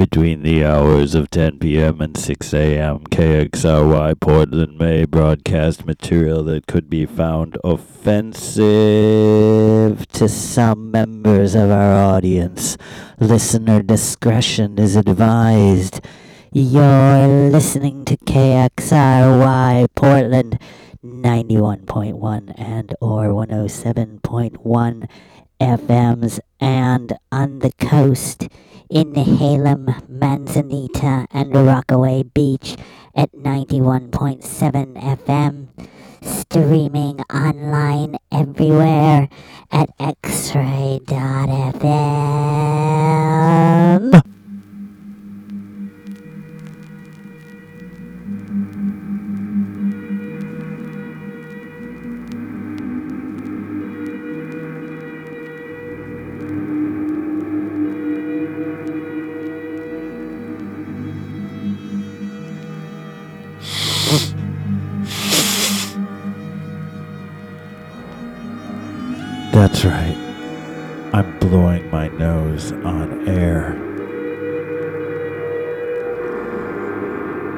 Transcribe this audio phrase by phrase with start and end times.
[0.00, 2.00] Between the hours of 10 p.m.
[2.00, 8.64] and 6 a.m., KXRY Portland may broadcast material that could be found offensive
[10.08, 12.78] to some members of our audience.
[13.18, 16.00] Listener discretion is advised.
[16.50, 20.58] You're listening to KXRY Portland
[21.04, 25.08] 91.1 and or 107.1
[25.60, 28.48] FMs and on the coast
[28.88, 32.76] in Nehalem, Manzanita, and Rockaway Beach
[33.14, 35.68] at 91.7 FM,
[36.22, 39.28] streaming online everywhere
[39.70, 41.10] at xray.fm.
[69.60, 70.16] That's right.
[71.12, 73.74] I'm blowing my nose on air.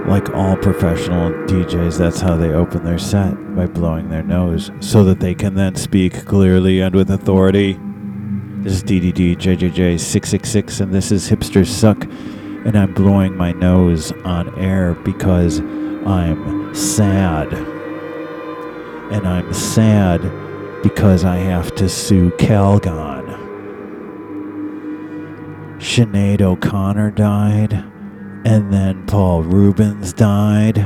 [0.09, 5.05] Like all professional DJs, that's how they open their set by blowing their nose so
[5.05, 7.75] that they can then speak clearly and with authority.
[8.65, 14.53] This is DDD JJJ666 and this is Hipsters Suck and I'm blowing my nose on
[14.59, 17.53] air because I'm sad.
[19.13, 20.42] And I'm sad
[20.83, 23.39] because I have to sue Calgon.
[25.79, 27.73] Sinead O'Connor died,
[28.45, 30.79] and then Paul Reubens died.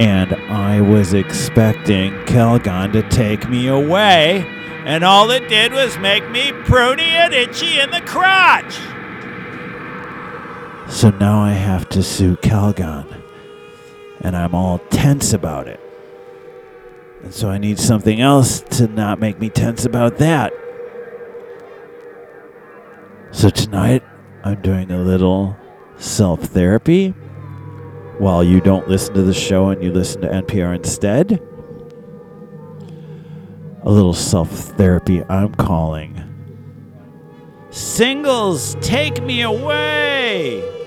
[0.00, 4.44] And I was expecting Calgon to take me away,
[4.84, 8.74] and all it did was make me pruny and itchy in the crotch.
[10.88, 13.06] So now I have to sue Calgon,
[14.20, 15.81] and I'm all tense about it.
[17.22, 20.52] And so I need something else to not make me tense about that.
[23.30, 24.02] So tonight,
[24.44, 25.56] I'm doing a little
[25.96, 27.10] self therapy
[28.18, 31.40] while you don't listen to the show and you listen to NPR instead.
[33.84, 36.18] A little self therapy I'm calling
[37.70, 40.81] Singles Take Me Away!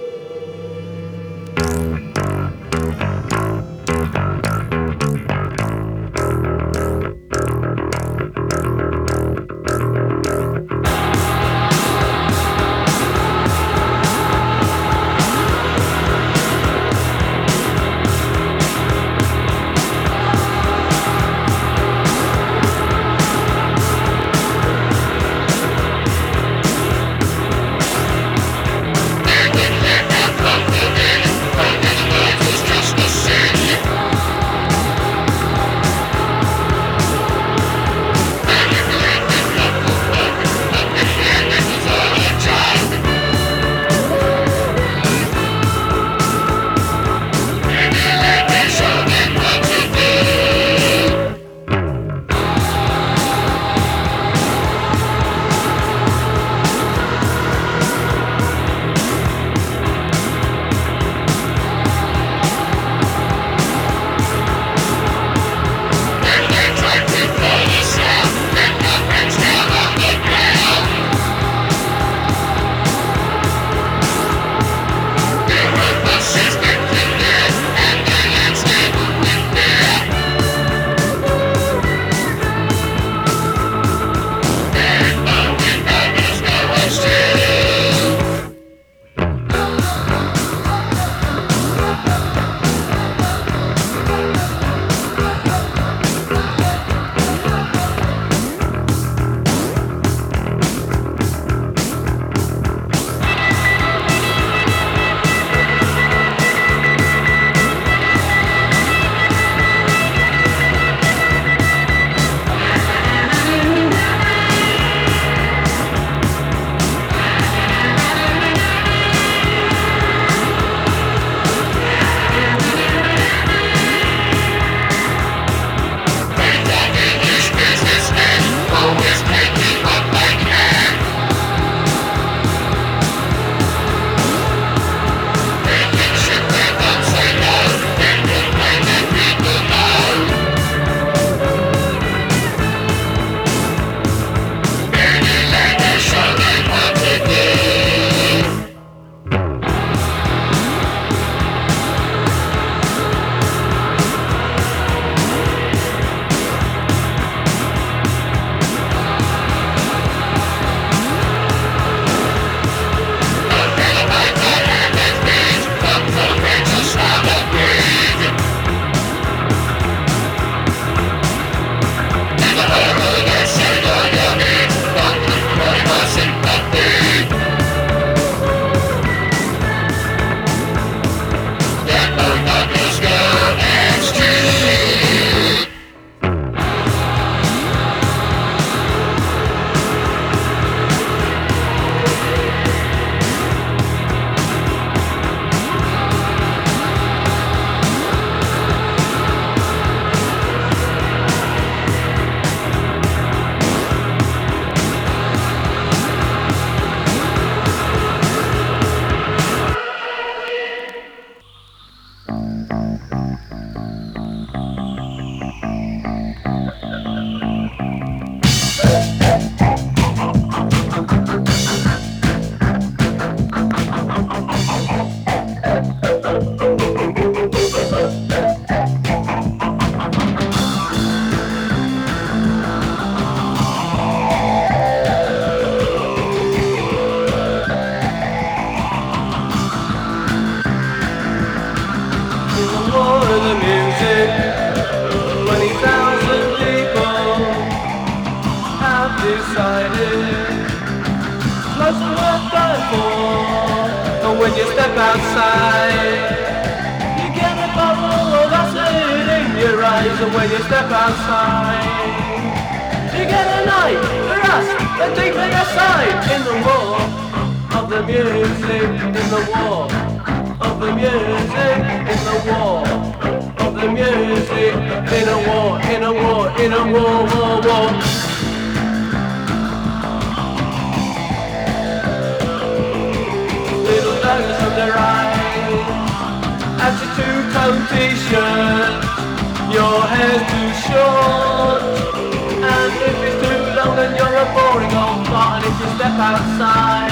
[296.15, 297.11] Step outside,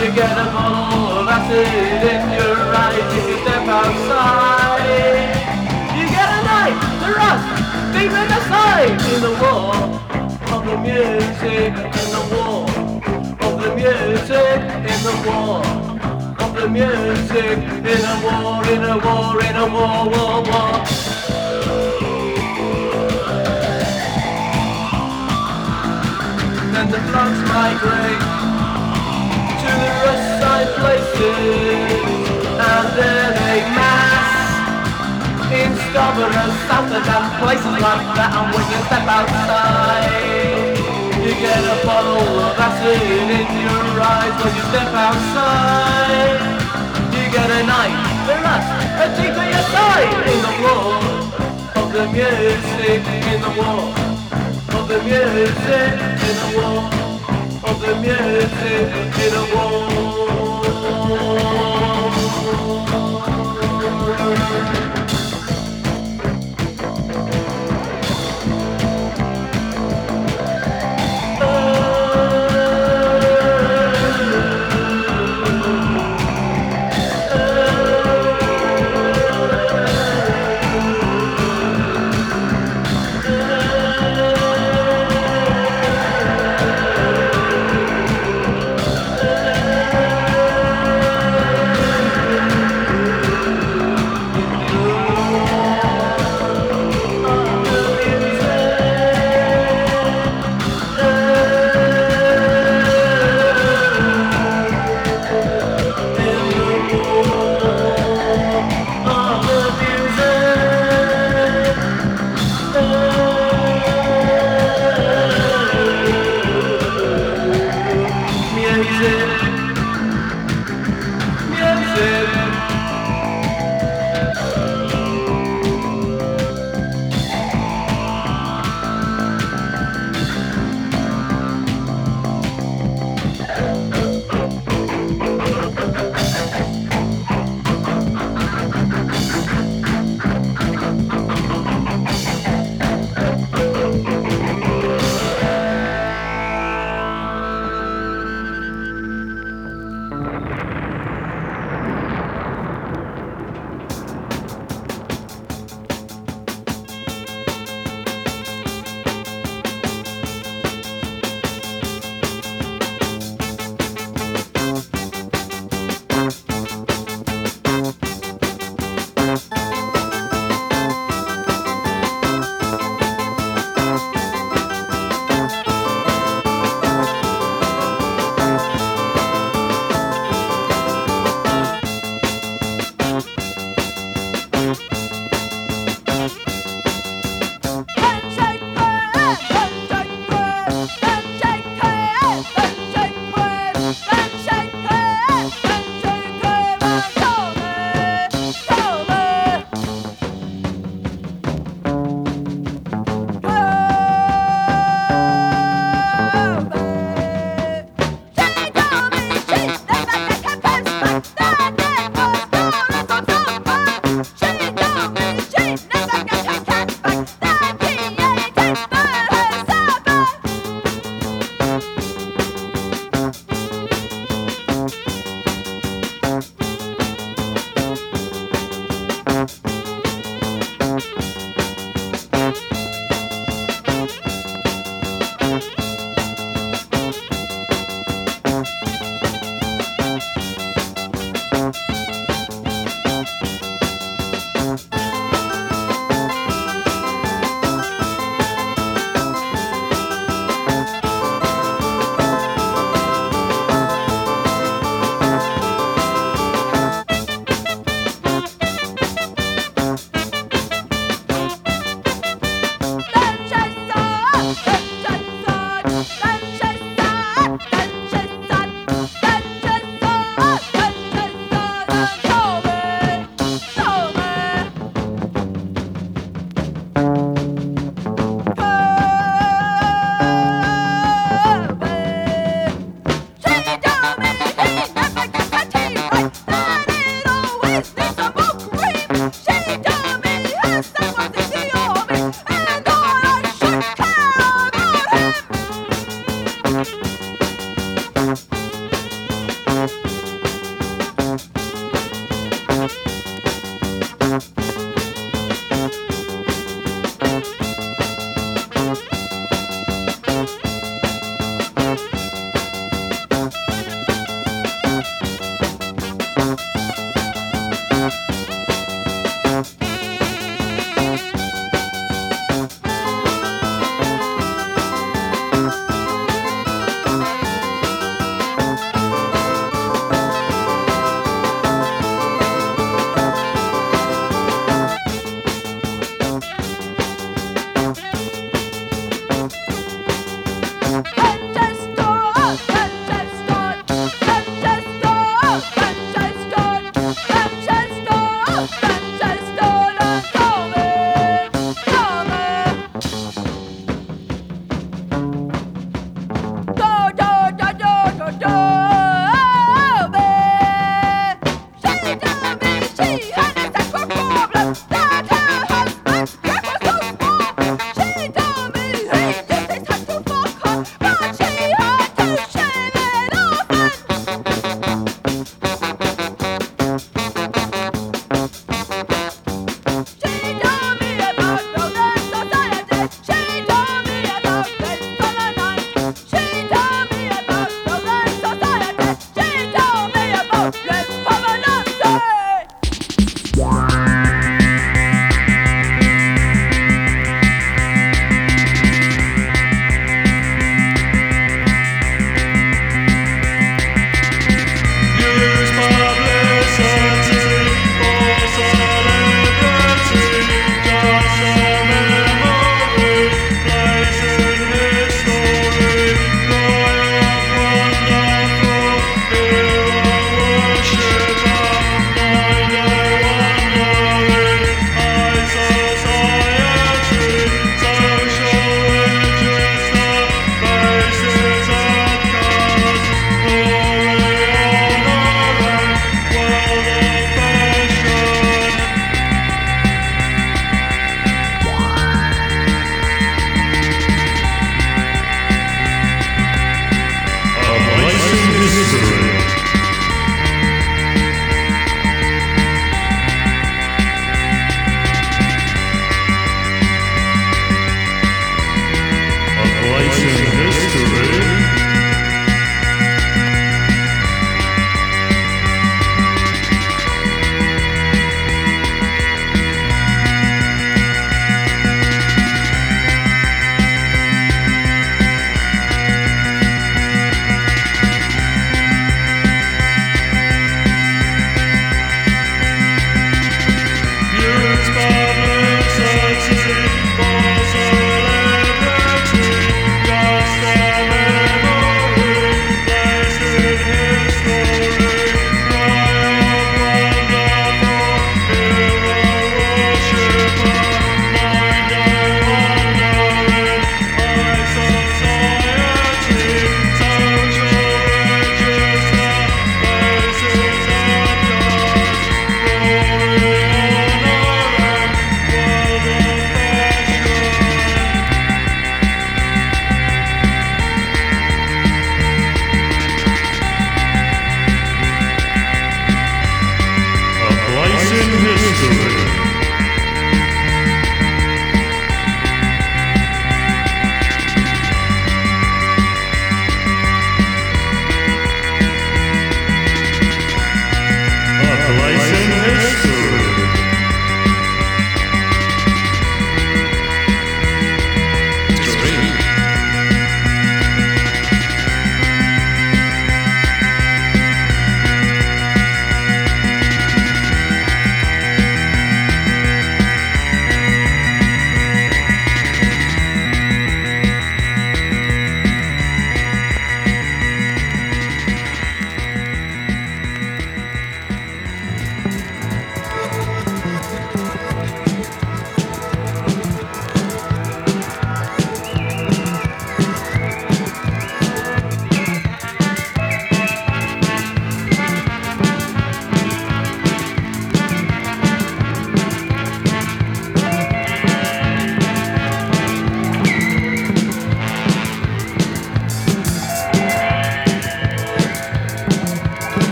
[0.00, 2.96] you get a bottle of acid in your eyes.
[2.96, 4.80] If you step outside,
[5.96, 7.46] you get a knife, the rust,
[7.92, 8.96] deep in the side.
[9.12, 9.74] In the war
[10.54, 12.64] of the music, in the war
[13.44, 14.58] of the music
[14.92, 15.60] in the war
[16.44, 21.15] of the music in a war in a war in a war war war
[26.76, 28.24] then the floods migrate
[29.60, 31.88] to the rust side places
[32.52, 34.28] and there they mass
[35.56, 40.76] in Scarborough, Southampton, places like that and when you step outside
[41.24, 43.00] you get a bottle of acid
[43.40, 46.38] in your eyes when you step outside.
[47.10, 48.70] You get a knife, a rust,
[49.02, 50.12] a teeth in your side.
[50.30, 50.94] In the war
[51.82, 53.02] of the music,
[53.32, 54.15] in the war
[54.88, 55.92] the music,
[56.28, 56.82] in the war
[57.68, 58.88] of the music,
[59.24, 59.66] in a war.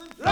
[0.00, 0.29] When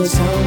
[0.00, 0.39] the sun.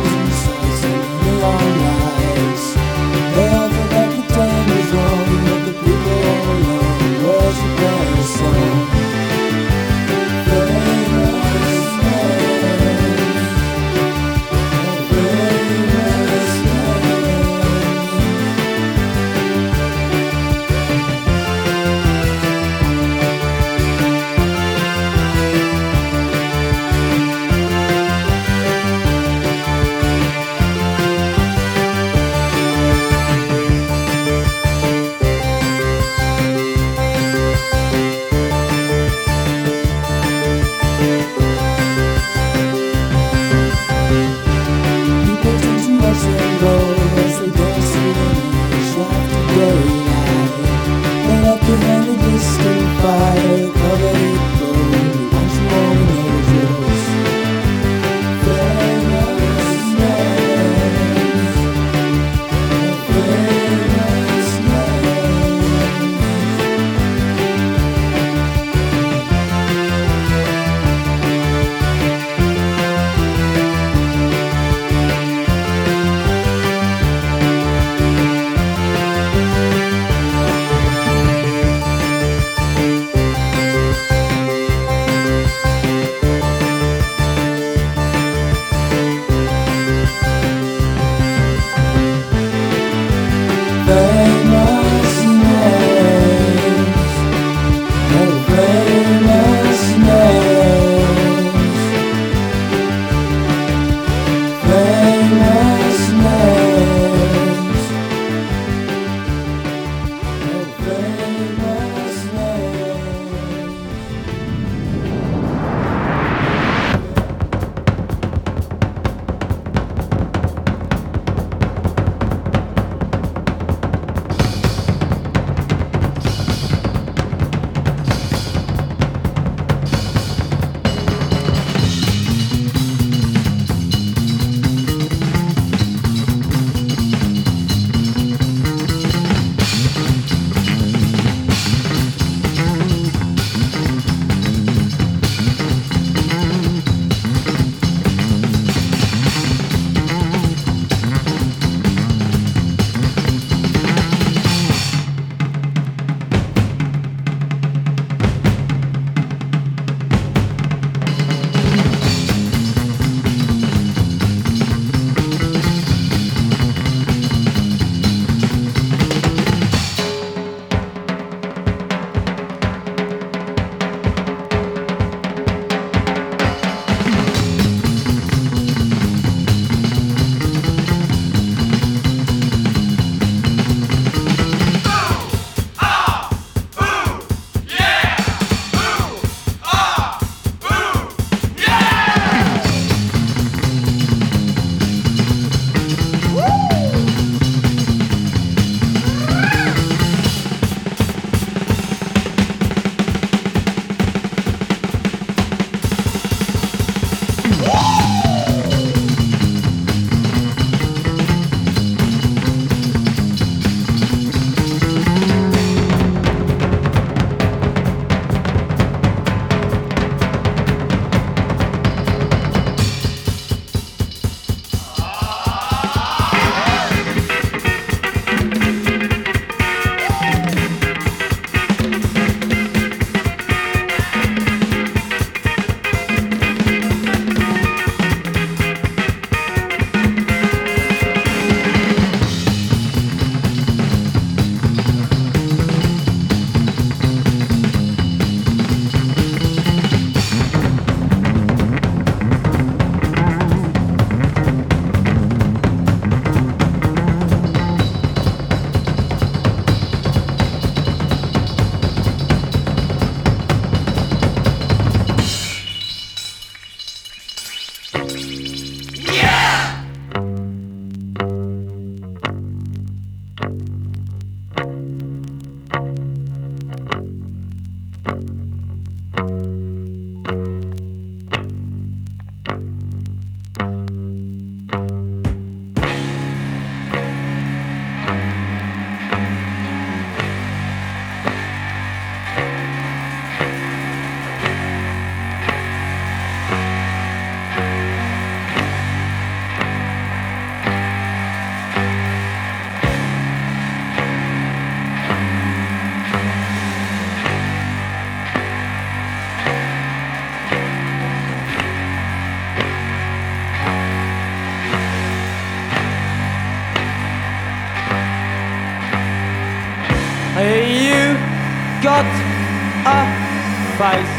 [323.77, 324.13] Face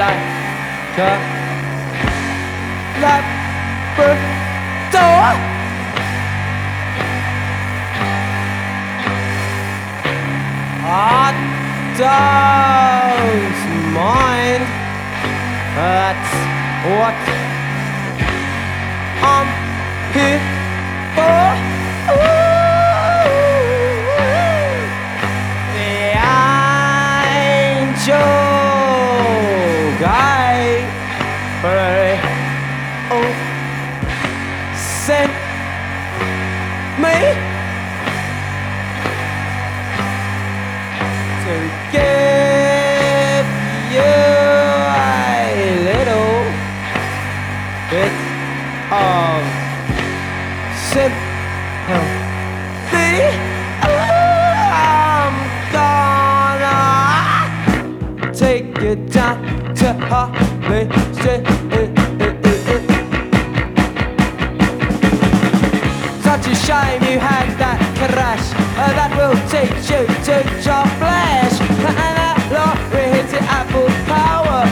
[0.00, 0.24] like
[0.98, 1.12] a
[3.02, 4.14] Labrador.
[10.86, 11.32] I
[11.96, 13.58] don't
[13.92, 14.64] mind.
[15.76, 16.34] That's
[16.88, 17.18] what
[19.22, 19.48] I'm
[20.14, 20.40] here
[21.14, 22.43] for.
[66.64, 68.46] Shame you had that crash
[68.80, 71.56] uh, that will teach you to your flesh.
[71.60, 74.64] And that lorry hits it at full power.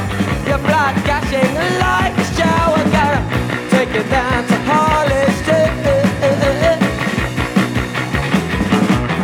[0.49, 1.53] Your blood gushing
[1.85, 2.81] like a shower.
[2.97, 3.21] Gotta
[3.69, 5.37] take it down to Hollis.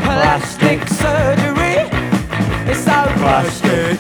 [0.05, 1.89] Plastic surgery.
[2.69, 3.99] It's so plastic.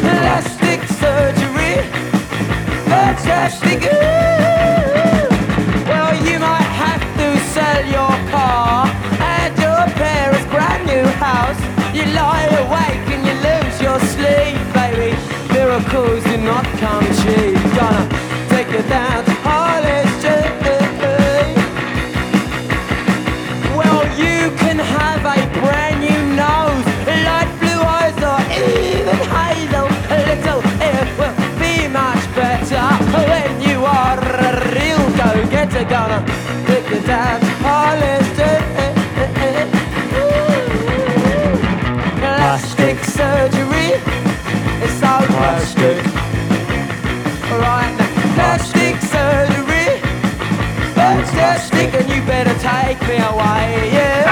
[0.00, 1.76] Plastic surgery.
[2.88, 4.33] Fantastic.
[15.74, 17.53] Miracles do not come cheap.
[52.94, 53.90] Take me away.
[53.92, 54.23] Yeah.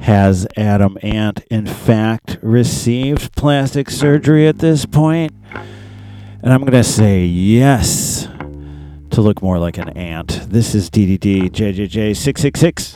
[0.00, 5.32] Has Adam Ant in fact received plastic surgery at this point?
[6.42, 8.26] And I'm going to say yes
[9.10, 10.46] to look more like an ant.
[10.48, 12.94] This is DDD JJJ 666.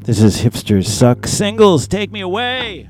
[0.00, 1.86] This is Hipsters Suck Singles.
[1.86, 2.88] Take me away.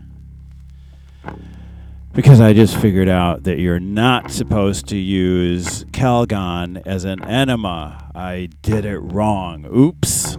[2.13, 8.11] Because I just figured out that you're not supposed to use Calgon as an enema.
[8.15, 9.67] I did it wrong.
[9.67, 10.39] Oops.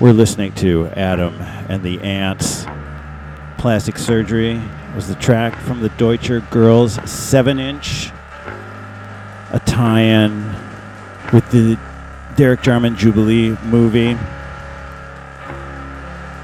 [0.00, 1.34] We're listening to Adam
[1.68, 2.66] and the Ants.
[3.56, 4.62] Plastic Surgery
[4.94, 8.12] was the track from the Deutscher Girls 7 inch.
[9.50, 10.54] A tie in
[11.32, 11.76] with the
[12.36, 14.16] Derek Jarman Jubilee movie.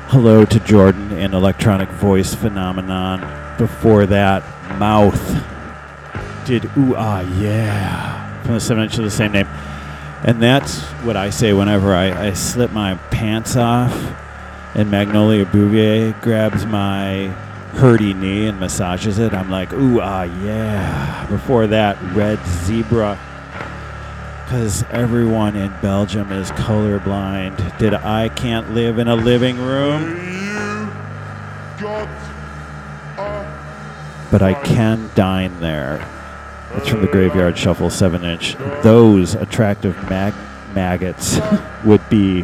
[0.09, 3.21] Hello to Jordan and Electronic Voice Phenomenon.
[3.57, 4.43] Before that,
[4.81, 5.45] Mouth
[6.45, 9.47] did Ooh Ah Yeah from the 7 inch of the same name.
[10.25, 13.93] And that's what I say whenever I, I slip my pants off
[14.75, 17.27] and Magnolia Bouvier grabs my
[17.75, 19.35] hurdy knee and massages it.
[19.35, 21.27] I'm like, ooh, ah, yeah.
[21.29, 23.19] Before that, Red Zebra.
[24.45, 27.77] Because everyone in Belgium is colorblind.
[27.79, 30.21] Did I can't live in a living room?
[34.31, 36.14] But I can dine there.
[36.77, 38.57] It's from the Graveyard Shuffle 7 inch.
[38.83, 40.35] Those attractive mag-
[40.75, 41.39] maggots
[41.85, 42.43] would be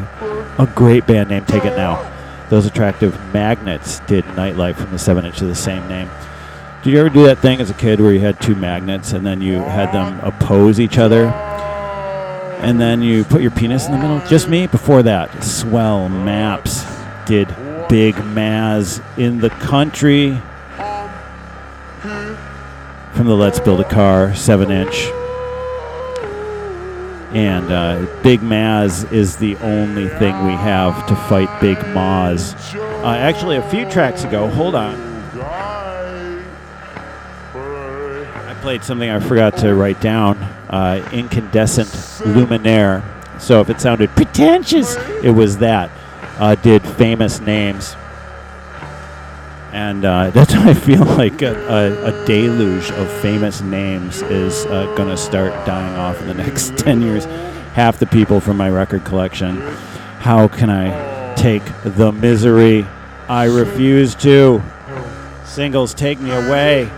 [0.58, 1.44] a great band name.
[1.44, 2.06] Take it now.
[2.48, 6.08] Those attractive magnets did Nightlife from the 7 inch of the same name.
[6.82, 9.26] Did you ever do that thing as a kid where you had two magnets and
[9.26, 11.26] then you had them oppose each other?
[11.26, 14.20] And then you put your penis in the middle?
[14.28, 14.66] Just me?
[14.66, 16.84] Before that, Swell Maps
[17.26, 17.48] did
[17.88, 20.40] Big Maz in the Country
[23.12, 25.10] from the Let's Build a Car 7 inch.
[27.32, 32.74] And uh, Big Maz is the only thing we have to fight Big Maz.
[32.76, 34.94] Uh, actually, a few tracks ago, hold on.
[38.34, 40.38] I played something I forgot to write down
[40.68, 41.88] uh, Incandescent
[42.26, 43.02] Luminaire.
[43.40, 45.90] So if it sounded pretentious, it was that.
[46.38, 47.94] Uh, did famous names.
[49.72, 54.92] And uh, that's I feel like a, a, a deluge of famous names is uh,
[54.96, 57.24] going to start dying off in the next 10 years.
[57.74, 59.60] Half the people from my record collection.
[60.18, 62.84] How can I take the misery?
[63.28, 64.60] I refuse to.
[65.44, 66.90] Singles take me away.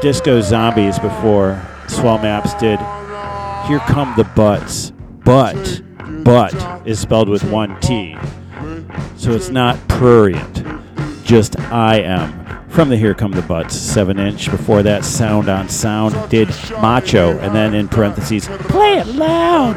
[0.00, 2.78] Disco Zombies before Swell Maps did.
[3.68, 4.92] Here come the buts.
[5.24, 5.82] But,
[6.22, 6.54] but
[6.86, 8.16] is spelled with one T.
[9.16, 10.73] So it's not prurient,
[11.24, 12.44] just I am.
[12.68, 14.50] From the Here Come the Buts, 7 inch.
[14.50, 16.48] Before that, Sound on Sound did
[16.80, 19.76] Macho, and then in parentheses, play it loud.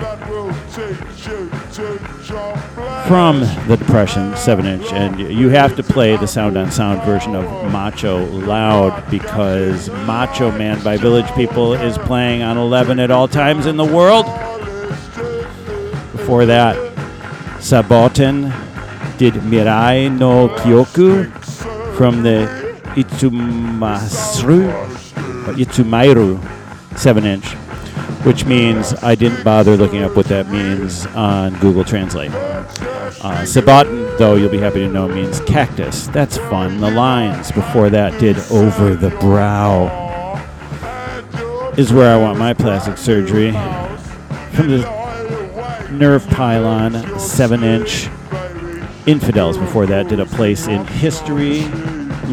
[3.07, 4.91] From the Depression, 7 inch.
[4.93, 10.51] And you have to play the Sound on Sound version of Macho loud because Macho
[10.51, 14.25] Man by Village People is playing on 11 at all times in the world.
[16.13, 16.75] Before that,
[17.59, 18.51] Saboten
[19.17, 21.31] did Mirai no Kioku
[21.97, 22.45] from the
[22.95, 24.71] Itsumasu
[25.47, 26.37] or Itsumairu
[26.95, 27.45] 7 inch,
[28.23, 32.29] which means I didn't bother looking up what that means on Google Translate.
[32.31, 36.05] Uh, Saboten, though, you'll be happy to know, means cactus.
[36.07, 36.79] That's fun.
[36.81, 39.87] The lines before that did Over the Brow
[41.77, 43.53] is where I want my plastic surgery.
[44.53, 48.07] From the Nerve Pylon 7 inch.
[49.07, 51.61] Infidels before that did a place in history.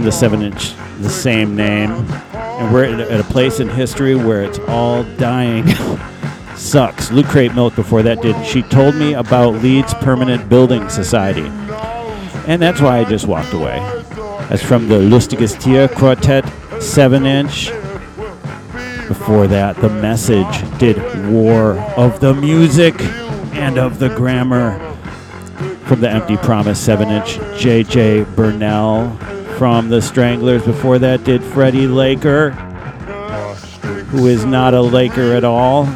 [0.03, 1.93] The 7 inch, the same name.
[2.33, 5.67] And we're at at a place in history where it's all dying.
[6.57, 7.11] Sucks.
[7.11, 11.47] Lucrate Milk before that did She Told Me About Leeds Permanent Building Society.
[12.47, 13.79] And that's why I just walked away.
[14.49, 16.45] That's from the Lustiges Tier Quartet
[16.83, 17.71] 7 inch.
[19.07, 20.97] Before that, The Message did
[21.31, 23.01] War of the Music
[23.53, 24.94] and of the Grammar.
[25.87, 28.25] From the Empty Promise 7 inch, J.J.
[28.35, 29.17] Burnell.
[29.59, 32.51] From the Stranglers, before that, did Freddie Laker,
[34.11, 35.87] who is not a Laker at all.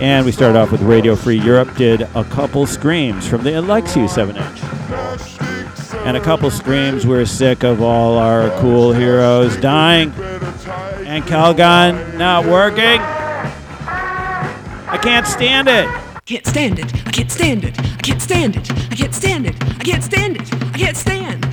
[0.00, 4.08] And we started off with Radio Free Europe, did a couple screams from the Alexiu
[4.08, 4.62] 7 inch.
[6.06, 10.10] And a couple screams, we're sick of all our cool heroes dying.
[11.06, 13.00] And Calgon not working.
[14.88, 15.88] I can't stand it.
[16.24, 16.94] Can't stand it.
[17.06, 17.76] I can't stand it
[18.06, 18.70] can't stand it.
[18.92, 19.56] I can't stand it.
[19.64, 20.54] I can't stand it.
[20.72, 21.45] I can't stand.